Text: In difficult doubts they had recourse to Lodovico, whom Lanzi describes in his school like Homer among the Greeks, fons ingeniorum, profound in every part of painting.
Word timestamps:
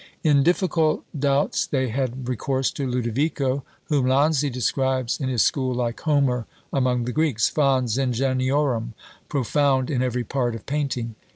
In 0.23 0.41
difficult 0.41 1.05
doubts 1.15 1.67
they 1.67 1.89
had 1.89 2.27
recourse 2.27 2.71
to 2.71 2.87
Lodovico, 2.89 3.63
whom 3.83 4.07
Lanzi 4.07 4.49
describes 4.49 5.19
in 5.19 5.29
his 5.29 5.43
school 5.43 5.75
like 5.75 5.99
Homer 5.99 6.47
among 6.73 7.05
the 7.05 7.11
Greeks, 7.11 7.49
fons 7.49 7.99
ingeniorum, 7.99 8.95
profound 9.29 9.91
in 9.91 10.01
every 10.01 10.23
part 10.23 10.55
of 10.55 10.65
painting. 10.65 11.13